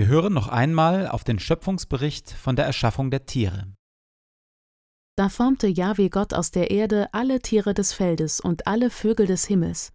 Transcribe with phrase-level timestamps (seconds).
[0.00, 3.70] Wir hören noch einmal auf den Schöpfungsbericht von der Erschaffung der Tiere.
[5.18, 9.44] Da formte Jahwe Gott aus der Erde alle Tiere des Feldes und alle Vögel des
[9.44, 9.92] Himmels.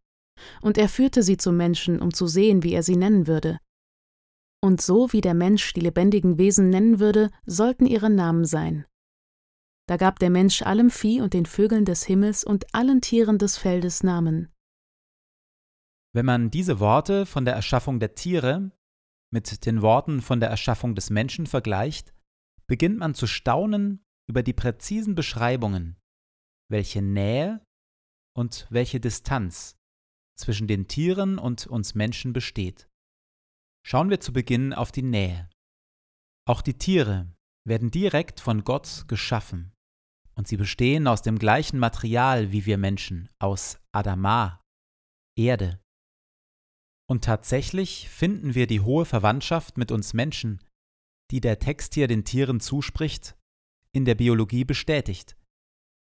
[0.62, 3.58] Und er führte sie zum Menschen, um zu sehen, wie er sie nennen würde.
[4.62, 8.86] Und so wie der Mensch die lebendigen Wesen nennen würde, sollten ihre Namen sein.
[9.88, 13.58] Da gab der Mensch allem Vieh und den Vögeln des Himmels und allen Tieren des
[13.58, 14.54] Feldes Namen.
[16.14, 18.70] Wenn man diese Worte von der Erschaffung der Tiere
[19.32, 22.14] mit den Worten von der Erschaffung des Menschen vergleicht,
[22.68, 25.98] beginnt man zu staunen über die präzisen Beschreibungen,
[26.70, 27.64] welche Nähe
[28.36, 29.78] und welche Distanz
[30.38, 32.90] zwischen den Tieren und uns Menschen besteht.
[33.86, 35.50] Schauen wir zu Beginn auf die Nähe.
[36.48, 37.32] Auch die Tiere
[37.66, 39.74] werden direkt von Gott geschaffen
[40.36, 44.62] und sie bestehen aus dem gleichen Material wie wir Menschen, aus Adama,
[45.38, 45.80] Erde.
[47.08, 50.62] Und tatsächlich finden wir die hohe Verwandtschaft mit uns Menschen,
[51.32, 53.36] die der Text hier den Tieren zuspricht,
[53.92, 55.38] in der Biologie bestätigt.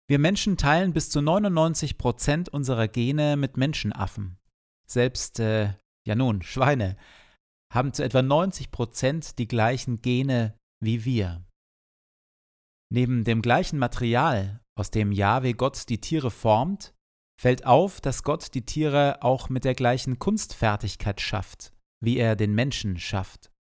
[0.09, 4.39] Wir Menschen teilen bis zu 99 Prozent unserer Gene mit Menschenaffen.
[4.87, 5.75] Selbst, äh,
[6.07, 6.97] ja nun, Schweine
[7.73, 11.45] haben zu etwa 90 Prozent die gleichen Gene wie wir.
[12.93, 16.94] Neben dem gleichen Material, aus dem Jahwe Gott die Tiere formt,
[17.41, 22.55] fällt auf, dass Gott die Tiere auch mit der gleichen Kunstfertigkeit schafft, wie er den
[22.55, 23.51] Menschen schafft.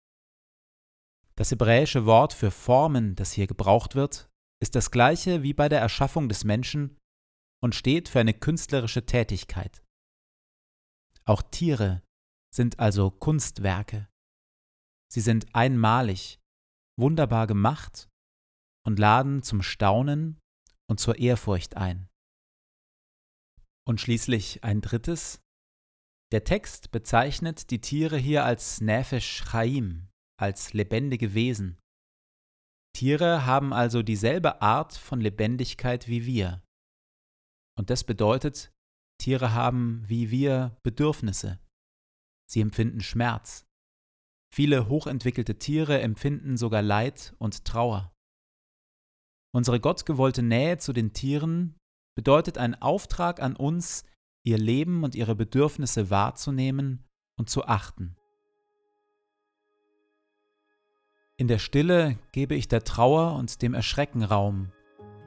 [1.37, 4.31] Das hebräische Wort für Formen, das hier gebraucht wird,
[4.61, 6.97] ist das gleiche wie bei der Erschaffung des Menschen
[7.61, 9.83] und steht für eine künstlerische Tätigkeit.
[11.25, 12.03] Auch Tiere
[12.55, 14.09] sind also Kunstwerke.
[15.11, 16.39] Sie sind einmalig,
[16.97, 18.09] wunderbar gemacht
[18.87, 20.39] und laden zum Staunen
[20.89, 22.09] und zur Ehrfurcht ein.
[23.87, 25.41] Und schließlich ein drittes.
[26.33, 30.09] Der Text bezeichnet die Tiere hier als Nefesh Chaim,
[30.41, 31.79] als lebendige Wesen.
[32.95, 36.63] Tiere haben also dieselbe Art von Lebendigkeit wie wir.
[37.77, 38.73] Und das bedeutet,
[39.21, 41.59] Tiere haben wie wir Bedürfnisse.
[42.51, 43.67] Sie empfinden Schmerz.
[44.55, 48.13] Viele hochentwickelte Tiere empfinden sogar Leid und Trauer.
[49.53, 51.77] Unsere gottgewollte Nähe zu den Tieren
[52.15, 54.05] bedeutet ein Auftrag an uns,
[54.43, 57.05] ihr Leben und ihre Bedürfnisse wahrzunehmen
[57.37, 58.17] und zu achten.
[61.37, 64.71] In der Stille gebe ich der Trauer und dem Erschrecken Raum,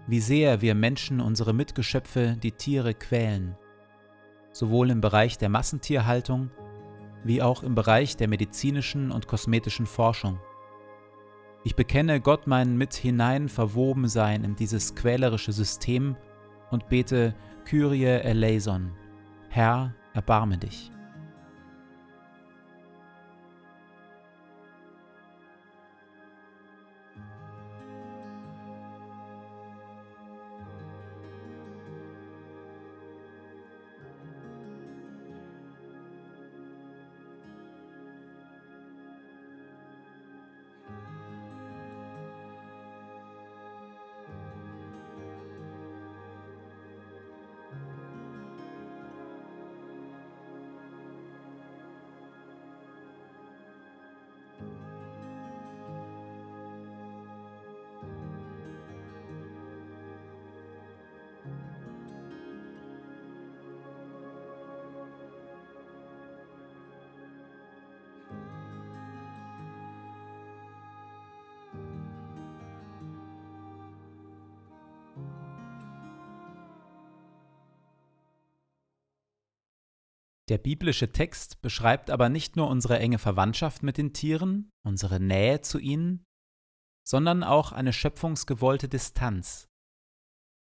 [0.07, 3.57] wie sehr wir Menschen unsere Mitgeschöpfe, die Tiere, quälen,
[4.53, 6.49] sowohl im Bereich der Massentierhaltung
[7.23, 10.39] wie auch im Bereich der medizinischen und kosmetischen Forschung.
[11.63, 16.15] Ich bekenne Gott mein mit hinein verwoben sein in dieses quälerische System
[16.71, 17.33] und bete
[17.65, 18.91] Kyrie eleison,
[19.49, 20.91] Herr, erbarme dich.
[80.49, 85.61] Der biblische Text beschreibt aber nicht nur unsere enge Verwandtschaft mit den Tieren, unsere Nähe
[85.61, 86.25] zu ihnen,
[87.05, 89.67] sondern auch eine schöpfungsgewollte Distanz.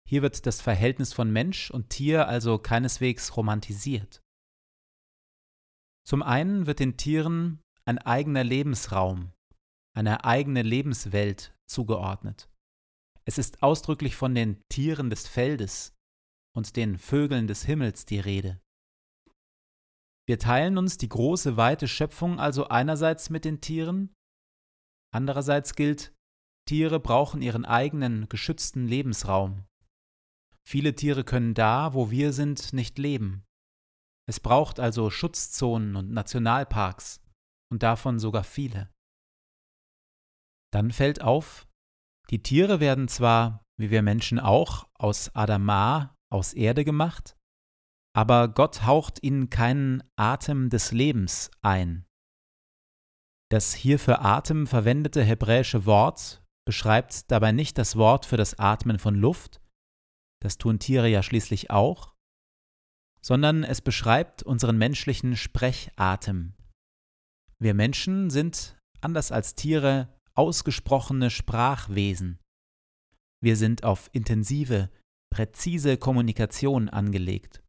[0.07, 4.21] Hier wird das Verhältnis von Mensch und Tier also keineswegs romantisiert.
[6.05, 9.31] Zum einen wird den Tieren ein eigener Lebensraum,
[9.95, 12.49] eine eigene Lebenswelt zugeordnet.
[13.25, 15.93] Es ist ausdrücklich von den Tieren des Feldes
[16.53, 18.59] und den Vögeln des Himmels die Rede.
[20.27, 24.13] Wir teilen uns die große, weite Schöpfung also einerseits mit den Tieren,
[25.13, 26.13] andererseits gilt,
[26.65, 29.65] Tiere brauchen ihren eigenen, geschützten Lebensraum.
[30.65, 33.43] Viele Tiere können da, wo wir sind, nicht leben.
[34.29, 37.21] Es braucht also Schutzzonen und Nationalparks,
[37.69, 38.89] und davon sogar viele.
[40.71, 41.67] Dann fällt auf,
[42.29, 47.35] die Tiere werden zwar, wie wir Menschen auch, aus Adamar, aus Erde gemacht,
[48.15, 52.05] aber Gott haucht ihnen keinen Atem des Lebens ein.
[53.49, 58.99] Das hier für Atem verwendete hebräische Wort beschreibt dabei nicht das Wort für das Atmen
[58.99, 59.61] von Luft,
[60.41, 62.13] das tun Tiere ja schließlich auch,
[63.21, 66.53] sondern es beschreibt unseren menschlichen Sprechatem.
[67.59, 72.39] Wir Menschen sind, anders als Tiere, ausgesprochene Sprachwesen.
[73.41, 74.89] Wir sind auf intensive,
[75.29, 77.62] präzise Kommunikation angelegt.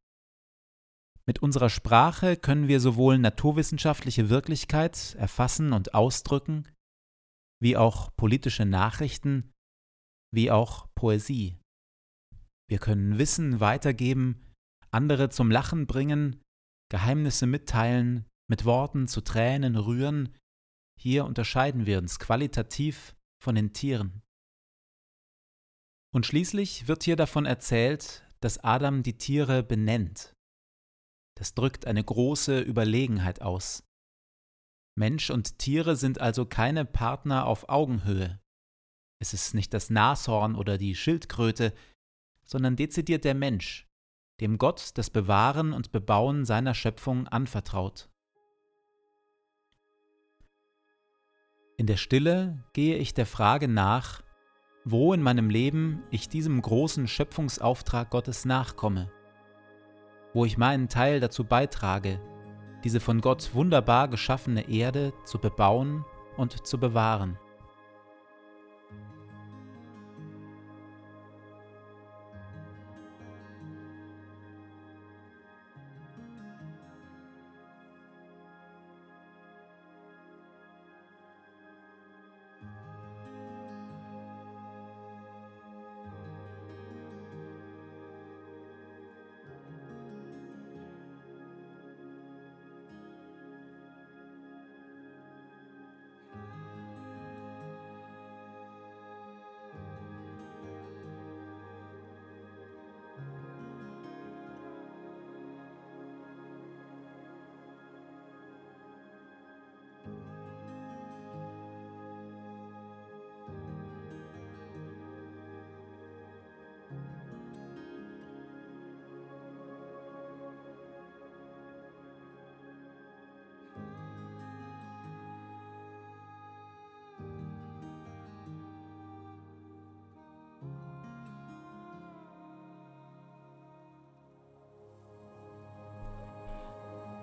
[1.26, 6.68] Mit unserer Sprache können wir sowohl naturwissenschaftliche Wirklichkeit erfassen und ausdrücken,
[7.62, 9.50] wie auch politische Nachrichten,
[10.32, 11.56] wie auch Poesie.
[12.68, 14.52] Wir können Wissen weitergeben,
[14.90, 16.42] andere zum Lachen bringen,
[16.90, 20.34] Geheimnisse mitteilen, mit Worten zu Tränen rühren.
[21.00, 24.22] Hier unterscheiden wir uns qualitativ von den Tieren.
[26.14, 30.33] Und schließlich wird hier davon erzählt, dass Adam die Tiere benennt.
[31.36, 33.84] Das drückt eine große Überlegenheit aus.
[34.94, 38.40] Mensch und Tiere sind also keine Partner auf Augenhöhe.
[39.18, 41.74] Es ist nicht das Nashorn oder die Schildkröte,
[42.44, 43.88] sondern dezidiert der Mensch,
[44.40, 48.08] dem Gott das Bewahren und Bebauen seiner Schöpfung anvertraut.
[51.76, 54.22] In der Stille gehe ich der Frage nach,
[54.84, 59.10] wo in meinem Leben ich diesem großen Schöpfungsauftrag Gottes nachkomme
[60.34, 62.20] wo ich meinen Teil dazu beitrage,
[62.84, 66.04] diese von Gott wunderbar geschaffene Erde zu bebauen
[66.36, 67.38] und zu bewahren.